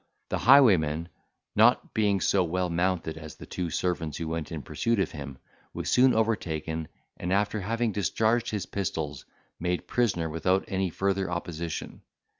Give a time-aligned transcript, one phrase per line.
[0.29, 1.09] The highwayman,
[1.55, 5.37] not being so well mounted as the two servants who went in pursuit of him,
[5.75, 9.25] was soon overtaken, and, after having discharged his pistols,
[9.59, 12.01] made prisoner without any further opposition.